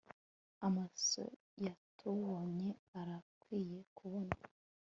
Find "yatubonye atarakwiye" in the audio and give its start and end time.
1.65-3.79